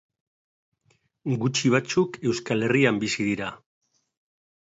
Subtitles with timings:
[1.43, 3.51] Gutxi batzuk Euskal Herrian bizi dira.